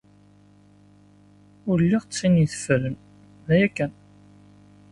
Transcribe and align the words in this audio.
Ur 1.69 1.77
lliɣ 1.83 2.03
d 2.05 2.11
tin 2.11 2.43
iteffren, 2.43 2.95
d 3.45 3.49
aya 3.53 3.69
kan. 3.75 3.91